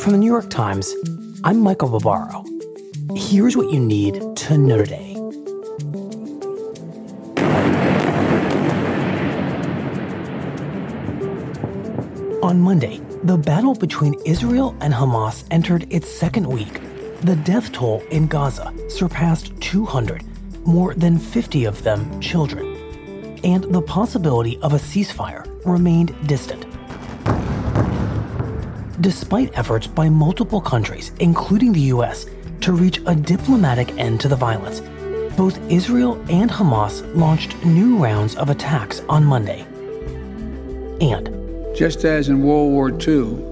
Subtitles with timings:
[0.00, 0.94] From the New York Times,
[1.44, 2.42] I'm Michael Barbaro.
[3.14, 5.14] Here's what you need to know today.
[12.42, 16.80] On Monday, the battle between Israel and Hamas entered its second week.
[17.20, 20.24] The death toll in Gaza surpassed 200,
[20.66, 22.74] more than 50 of them children.
[23.44, 26.69] And the possibility of a ceasefire remained distant.
[29.00, 32.26] Despite efforts by multiple countries, including the US,
[32.60, 34.80] to reach a diplomatic end to the violence,
[35.38, 39.62] both Israel and Hamas launched new rounds of attacks on Monday.
[41.00, 41.30] And
[41.74, 43.42] just as in World War II,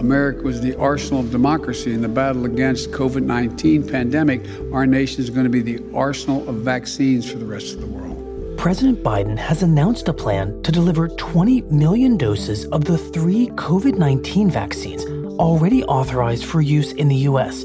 [0.00, 4.40] America was the arsenal of democracy in the battle against COVID-19 pandemic,
[4.72, 7.86] our nation is going to be the arsenal of vaccines for the rest of the
[7.86, 8.16] world.
[8.58, 13.96] President Biden has announced a plan to deliver 20 million doses of the three COVID
[13.96, 15.04] 19 vaccines
[15.38, 17.62] already authorized for use in the U.S.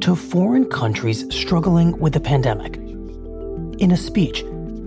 [0.00, 2.76] to foreign countries struggling with the pandemic.
[3.82, 4.42] In a speech,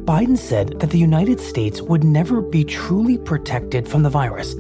[0.06, 4.54] Biden said that the United States would never be truly protected from the virus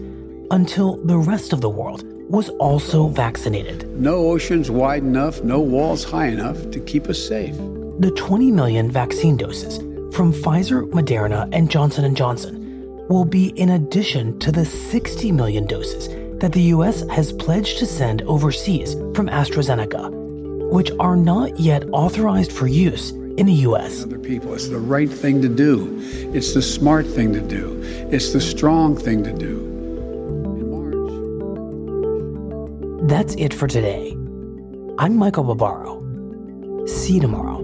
[0.51, 3.89] until the rest of the world was also vaccinated.
[3.99, 7.57] No oceans wide enough, no walls high enough to keep us safe.
[7.97, 9.79] The 20 million vaccine doses
[10.13, 15.65] from Pfizer, Moderna, and Johnson & Johnson will be in addition to the 60 million
[15.65, 16.07] doses
[16.39, 20.11] that the US has pledged to send overseas from AstraZeneca,
[20.69, 24.03] which are not yet authorized for use in the US.
[24.03, 25.97] Other people, it's the right thing to do.
[26.31, 27.81] It's the smart thing to do.
[28.11, 29.69] It's the strong thing to do.
[33.07, 34.11] That's it for today.
[34.99, 36.85] I'm Michael Barbaro.
[36.85, 37.62] See you tomorrow.